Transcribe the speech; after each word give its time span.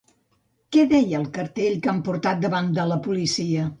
Què 0.75 0.85
deia 0.93 1.19
el 1.19 1.27
cartell 1.37 1.77
que 1.83 1.93
han 1.93 1.99
portat 2.09 2.43
davant 2.47 2.73
de 2.79 2.87
la 2.93 2.99
policia? 3.11 3.69